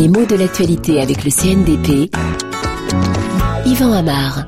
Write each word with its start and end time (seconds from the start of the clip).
Les 0.00 0.08
mots 0.08 0.24
de 0.24 0.34
l'actualité 0.34 0.98
avec 0.98 1.24
le 1.24 1.30
CNDP. 1.30 2.10
Yvan 3.66 3.92
Amar. 3.92 4.46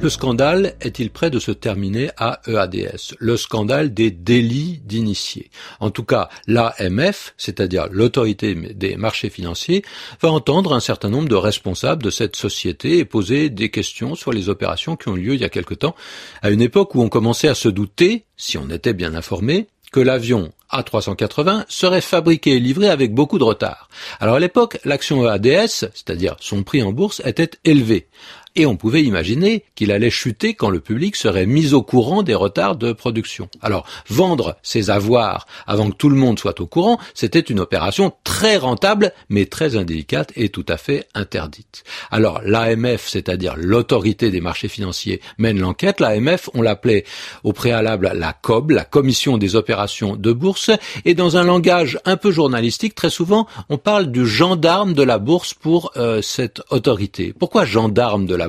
Le 0.00 0.08
scandale 0.08 0.76
est-il 0.80 1.10
prêt 1.10 1.28
de 1.28 1.40
se 1.40 1.50
terminer 1.50 2.10
à 2.16 2.40
EADS 2.46 3.16
Le 3.18 3.36
scandale 3.36 3.92
des 3.92 4.12
délits 4.12 4.80
d'initiés. 4.84 5.50
En 5.80 5.90
tout 5.90 6.04
cas, 6.04 6.28
l'AMF, 6.46 7.34
c'est-à-dire 7.36 7.88
l'autorité 7.90 8.54
des 8.54 8.94
marchés 8.94 9.28
financiers, 9.28 9.82
va 10.20 10.30
entendre 10.30 10.72
un 10.72 10.78
certain 10.78 11.08
nombre 11.08 11.28
de 11.28 11.34
responsables 11.34 12.04
de 12.04 12.10
cette 12.10 12.36
société 12.36 12.98
et 12.98 13.04
poser 13.04 13.50
des 13.50 13.72
questions 13.72 14.14
sur 14.14 14.30
les 14.30 14.48
opérations 14.48 14.94
qui 14.94 15.08
ont 15.08 15.16
lieu 15.16 15.34
il 15.34 15.40
y 15.40 15.44
a 15.44 15.48
quelque 15.48 15.74
temps, 15.74 15.96
à 16.42 16.50
une 16.50 16.62
époque 16.62 16.94
où 16.94 17.02
on 17.02 17.08
commençait 17.08 17.48
à 17.48 17.56
se 17.56 17.68
douter, 17.68 18.24
si 18.36 18.56
on 18.56 18.70
était 18.70 18.94
bien 18.94 19.16
informé, 19.16 19.66
que 19.90 19.98
l'avion 19.98 20.52
A380 20.72 21.64
serait 21.68 22.00
fabriqué 22.00 22.56
et 22.56 22.60
livré 22.60 22.88
avec 22.88 23.14
beaucoup 23.14 23.38
de 23.38 23.44
retard. 23.44 23.88
Alors 24.20 24.36
à 24.36 24.40
l'époque, 24.40 24.78
l'action 24.84 25.26
EADS, 25.26 25.90
c'est-à-dire 25.94 26.36
son 26.40 26.62
prix 26.62 26.82
en 26.82 26.92
bourse, 26.92 27.20
était 27.24 27.50
élevé 27.64 28.08
et 28.56 28.66
on 28.66 28.76
pouvait 28.76 29.02
imaginer 29.02 29.64
qu'il 29.74 29.92
allait 29.92 30.10
chuter 30.10 30.54
quand 30.54 30.70
le 30.70 30.80
public 30.80 31.16
serait 31.16 31.46
mis 31.46 31.74
au 31.74 31.82
courant 31.82 32.22
des 32.22 32.34
retards 32.34 32.76
de 32.76 32.92
production. 32.92 33.48
Alors, 33.60 33.86
vendre 34.08 34.56
ses 34.62 34.90
avoirs 34.90 35.46
avant 35.66 35.90
que 35.90 35.96
tout 35.96 36.08
le 36.08 36.16
monde 36.16 36.38
soit 36.38 36.60
au 36.60 36.66
courant, 36.66 36.98
c'était 37.14 37.40
une 37.40 37.60
opération 37.60 38.12
très 38.24 38.56
rentable, 38.56 39.12
mais 39.28 39.46
très 39.46 39.76
indélicate 39.76 40.32
et 40.36 40.48
tout 40.48 40.66
à 40.68 40.76
fait 40.76 41.06
interdite. 41.14 41.84
Alors, 42.10 42.40
l'AMF, 42.44 43.08
c'est-à-dire 43.08 43.54
l'autorité 43.56 44.30
des 44.30 44.40
marchés 44.40 44.68
financiers, 44.68 45.20
mène 45.38 45.58
l'enquête. 45.58 46.00
L'AMF, 46.00 46.50
on 46.54 46.62
l'appelait 46.62 47.04
au 47.44 47.52
préalable 47.52 48.10
la 48.14 48.32
COB, 48.32 48.70
la 48.70 48.84
Commission 48.84 49.38
des 49.38 49.56
opérations 49.56 50.16
de 50.16 50.32
bourse, 50.32 50.70
et 51.04 51.14
dans 51.14 51.36
un 51.36 51.44
langage 51.44 51.98
un 52.04 52.16
peu 52.16 52.30
journalistique, 52.30 52.94
très 52.94 53.10
souvent, 53.10 53.46
on 53.68 53.78
parle 53.78 54.10
du 54.10 54.26
gendarme 54.26 54.92
de 54.92 55.02
la 55.02 55.18
bourse 55.18 55.54
pour 55.54 55.92
euh, 55.96 56.22
cette 56.22 56.62
autorité. 56.70 57.32
Pourquoi 57.38 57.64
gendarme 57.64 58.26
de 58.26 58.34
la 58.34 58.41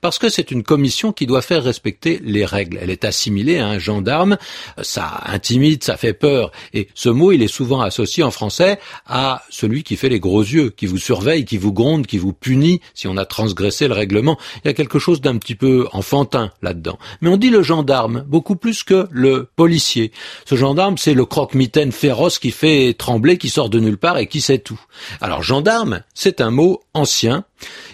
Parce 0.00 0.18
que 0.18 0.28
c'est 0.28 0.50
une 0.50 0.62
commission 0.62 1.12
qui 1.12 1.26
doit 1.26 1.42
faire 1.42 1.62
respecter 1.62 2.20
les 2.24 2.44
règles. 2.44 2.78
Elle 2.80 2.90
est 2.90 3.04
assimilée 3.04 3.58
à 3.58 3.68
un 3.68 3.78
gendarme, 3.78 4.36
ça 4.82 5.22
intimide, 5.26 5.84
ça 5.84 5.96
fait 5.96 6.12
peur. 6.12 6.52
Et 6.72 6.88
ce 6.94 7.08
mot, 7.08 7.32
il 7.32 7.42
est 7.42 7.48
souvent 7.48 7.80
associé 7.80 8.22
en 8.22 8.30
français 8.30 8.78
à 9.06 9.42
celui 9.50 9.82
qui 9.82 9.96
fait 9.96 10.08
les 10.08 10.20
gros 10.20 10.42
yeux, 10.42 10.70
qui 10.70 10.86
vous 10.86 10.98
surveille, 10.98 11.44
qui 11.44 11.58
vous 11.58 11.72
gronde, 11.72 12.06
qui 12.06 12.18
vous 12.18 12.32
punit 12.32 12.80
si 12.94 13.08
on 13.08 13.16
a 13.16 13.24
transgressé 13.24 13.88
le 13.88 13.94
règlement. 13.94 14.38
Il 14.64 14.68
y 14.68 14.70
a 14.70 14.74
quelque 14.74 14.98
chose 14.98 15.20
d'un 15.20 15.36
petit 15.38 15.54
peu 15.54 15.86
enfantin 15.92 16.50
là-dedans. 16.62 16.98
Mais 17.20 17.28
on 17.28 17.36
dit 17.36 17.50
le 17.50 17.62
gendarme, 17.62 18.24
beaucoup 18.26 18.56
plus 18.56 18.82
que 18.82 19.06
le 19.10 19.48
policier. 19.56 20.12
Ce 20.44 20.54
gendarme, 20.54 20.98
c'est 20.98 21.14
le 21.14 21.24
croque-mitaine 21.24 21.92
féroce 21.92 22.38
qui 22.38 22.50
fait 22.50 22.94
trembler, 22.96 23.38
qui 23.38 23.48
sort 23.48 23.70
de 23.70 23.80
nulle 23.80 23.98
part 23.98 24.18
et 24.18 24.26
qui 24.26 24.40
sait 24.40 24.58
tout. 24.58 24.80
Alors 25.20 25.42
gendarme, 25.42 26.02
c'est 26.14 26.40
un 26.40 26.50
mot 26.50 26.82
ancien, 26.94 27.44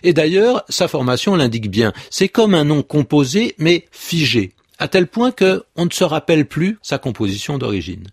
et 0.02 0.12
d'ailleurs, 0.12 0.64
sa 0.68 0.88
formation 0.88 1.36
l'indique 1.36 1.70
bien. 1.70 1.92
C'est 2.10 2.28
comme 2.28 2.54
un 2.54 2.64
nom 2.64 2.82
composé, 2.82 3.54
mais 3.58 3.86
figé 3.90 4.52
à 4.82 4.88
tel 4.88 5.06
point 5.06 5.30
que 5.30 5.62
on 5.76 5.84
ne 5.84 5.90
se 5.90 6.02
rappelle 6.02 6.44
plus 6.44 6.76
sa 6.82 6.98
composition 6.98 7.56
d'origine. 7.56 8.08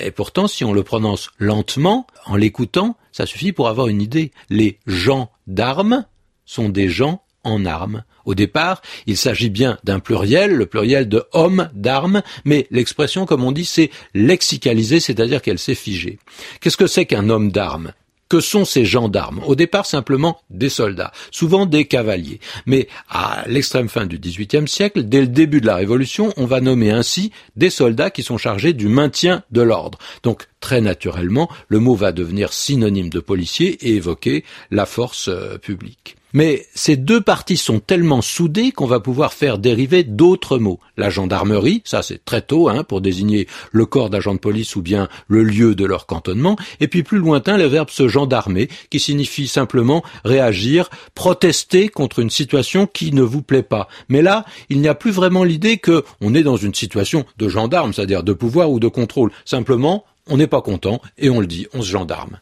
Et 0.00 0.10
pourtant, 0.10 0.48
si 0.48 0.64
on 0.64 0.72
le 0.72 0.82
prononce 0.82 1.30
lentement, 1.38 2.08
en 2.26 2.34
l'écoutant, 2.34 2.96
ça 3.12 3.24
suffit 3.24 3.52
pour 3.52 3.68
avoir 3.68 3.86
une 3.86 4.02
idée. 4.02 4.32
Les 4.50 4.80
gens 4.88 5.30
d'armes 5.46 6.06
sont 6.44 6.70
des 6.70 6.88
gens 6.88 7.22
en 7.44 7.64
armes. 7.64 8.02
Au 8.24 8.34
départ, 8.34 8.82
il 9.06 9.16
s'agit 9.16 9.48
bien 9.48 9.78
d'un 9.84 10.00
pluriel, 10.00 10.52
le 10.52 10.66
pluriel 10.66 11.08
de 11.08 11.24
homme 11.32 11.70
d'armes, 11.72 12.22
mais 12.44 12.66
l'expression, 12.72 13.24
comme 13.24 13.44
on 13.44 13.52
dit, 13.52 13.64
c'est 13.64 13.90
lexicalisée, 14.12 14.98
c'est-à-dire 14.98 15.40
qu'elle 15.40 15.58
s'est 15.60 15.76
figée. 15.76 16.18
Qu'est-ce 16.60 16.76
que 16.76 16.88
c'est 16.88 17.06
qu'un 17.06 17.30
homme 17.30 17.52
d'armes? 17.52 17.92
Que 18.28 18.40
sont 18.40 18.64
ces 18.64 18.84
gendarmes? 18.84 19.42
Au 19.46 19.54
départ, 19.54 19.86
simplement 19.86 20.40
des 20.50 20.68
soldats, 20.68 21.12
souvent 21.30 21.66
des 21.66 21.86
cavaliers. 21.86 22.40
Mais 22.66 22.88
à 23.08 23.44
l'extrême 23.46 23.88
fin 23.88 24.06
du 24.06 24.18
XVIIIe 24.18 24.68
siècle, 24.68 25.04
dès 25.04 25.20
le 25.20 25.28
début 25.28 25.60
de 25.60 25.66
la 25.66 25.76
Révolution, 25.76 26.32
on 26.36 26.46
va 26.46 26.60
nommer 26.60 26.90
ainsi 26.90 27.32
des 27.56 27.70
soldats 27.70 28.10
qui 28.10 28.22
sont 28.22 28.38
chargés 28.38 28.72
du 28.72 28.88
maintien 28.88 29.42
de 29.50 29.62
l'ordre. 29.62 29.98
Donc, 30.22 30.46
très 30.60 30.80
naturellement, 30.80 31.48
le 31.68 31.78
mot 31.78 31.94
va 31.94 32.12
devenir 32.12 32.52
synonyme 32.52 33.10
de 33.10 33.20
policier 33.20 33.78
et 33.86 33.96
évoquer 33.96 34.44
la 34.70 34.86
force 34.86 35.28
euh, 35.28 35.58
publique. 35.58 36.18
Mais 36.34 36.66
ces 36.74 36.96
deux 36.96 37.22
parties 37.22 37.56
sont 37.56 37.80
tellement 37.80 38.20
soudées 38.20 38.70
qu'on 38.70 38.86
va 38.86 39.00
pouvoir 39.00 39.32
faire 39.32 39.58
dériver 39.58 40.04
d'autres 40.04 40.58
mots. 40.58 40.78
La 40.98 41.08
gendarmerie, 41.08 41.80
ça 41.84 42.02
c'est 42.02 42.22
très 42.22 42.42
tôt, 42.42 42.68
hein, 42.68 42.84
pour 42.84 43.00
désigner 43.00 43.48
le 43.72 43.86
corps 43.86 44.10
d'agents 44.10 44.34
de 44.34 44.38
police 44.38 44.76
ou 44.76 44.82
bien 44.82 45.08
le 45.26 45.42
lieu 45.42 45.74
de 45.74 45.86
leur 45.86 46.06
cantonnement, 46.06 46.56
et 46.80 46.88
puis 46.88 47.02
plus 47.02 47.18
lointain 47.18 47.56
le 47.56 47.64
verbe 47.64 47.88
se 47.88 48.08
gendarmer, 48.08 48.68
qui 48.90 49.00
signifie 49.00 49.48
simplement 49.48 50.04
réagir, 50.24 50.90
protester 51.14 51.88
contre 51.88 52.18
une 52.18 52.30
situation 52.30 52.86
qui 52.86 53.12
ne 53.12 53.22
vous 53.22 53.42
plaît 53.42 53.62
pas. 53.62 53.88
Mais 54.10 54.20
là, 54.20 54.44
il 54.68 54.80
n'y 54.82 54.88
a 54.88 54.94
plus 54.94 55.12
vraiment 55.12 55.44
l'idée 55.44 55.78
que 55.78 56.04
on 56.20 56.34
est 56.34 56.42
dans 56.42 56.56
une 56.56 56.74
situation 56.74 57.24
de 57.38 57.48
gendarme, 57.48 57.94
c'est-à-dire 57.94 58.22
de 58.22 58.34
pouvoir 58.34 58.70
ou 58.70 58.80
de 58.80 58.88
contrôle. 58.88 59.30
Simplement, 59.46 60.04
on 60.28 60.36
n'est 60.36 60.46
pas 60.46 60.62
content 60.62 61.00
et 61.16 61.30
on 61.30 61.40
le 61.40 61.46
dit, 61.46 61.66
on 61.74 61.82
se 61.82 61.90
gendarme. 61.90 62.38